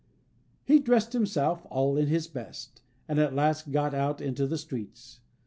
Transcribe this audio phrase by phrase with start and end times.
[0.63, 5.19] He dressed himself "all in his best," and at last got out into the streets.